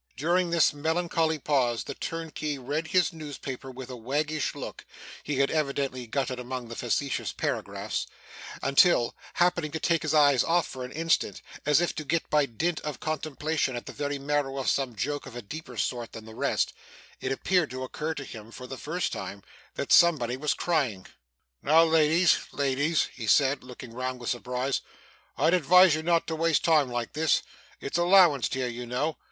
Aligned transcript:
During 0.17 0.49
this 0.49 0.73
melancholy 0.73 1.37
pause, 1.37 1.83
the 1.83 1.93
turnkey 1.93 2.57
read 2.57 2.87
his 2.87 3.13
newspaper 3.13 3.69
with 3.69 3.91
a 3.91 3.95
waggish 3.95 4.55
look 4.55 4.83
(he 5.21 5.35
had 5.35 5.51
evidently 5.51 6.07
got 6.07 6.31
among 6.31 6.69
the 6.69 6.75
facetious 6.75 7.31
paragraphs) 7.31 8.07
until, 8.63 9.15
happening 9.35 9.69
to 9.73 9.79
take 9.79 10.01
his 10.01 10.15
eyes 10.15 10.43
off 10.43 10.65
for 10.65 10.83
an 10.83 10.91
instant, 10.91 11.43
as 11.67 11.81
if 11.81 11.93
to 11.93 12.03
get 12.03 12.27
by 12.31 12.47
dint 12.47 12.79
of 12.79 12.99
contemplation 12.99 13.75
at 13.75 13.85
the 13.85 13.93
very 13.93 14.17
marrow 14.17 14.57
of 14.57 14.67
some 14.69 14.95
joke 14.95 15.27
of 15.27 15.35
a 15.35 15.41
deeper 15.43 15.77
sort 15.77 16.13
than 16.13 16.25
the 16.25 16.33
rest, 16.33 16.73
it 17.19 17.31
appeared 17.31 17.69
to 17.69 17.83
occur 17.83 18.15
to 18.15 18.23
him, 18.23 18.49
for 18.49 18.65
the 18.65 18.77
first 18.79 19.13
time, 19.13 19.43
that 19.75 19.91
somebody 19.93 20.35
was 20.35 20.55
crying. 20.55 21.05
'Now, 21.61 21.83
ladies, 21.83 22.39
ladies,' 22.51 23.07
he 23.13 23.27
said, 23.27 23.63
looking 23.63 23.93
round 23.93 24.19
with 24.19 24.31
surprise, 24.31 24.81
'I'd 25.37 25.53
advise 25.53 25.93
you 25.93 26.01
not 26.01 26.25
to 26.25 26.35
waste 26.35 26.63
time 26.63 26.89
like 26.91 27.13
this. 27.13 27.43
It's 27.79 27.99
allowanced 27.99 28.55
here, 28.55 28.67
you 28.67 28.87
know. 28.87 29.17